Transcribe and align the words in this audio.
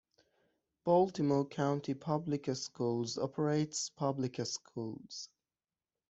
Baltimore 0.83 1.45
County 1.45 1.93
Public 1.93 2.47
Schools 2.55 3.19
operates 3.19 3.89
public 3.91 4.43
schools. 4.47 5.29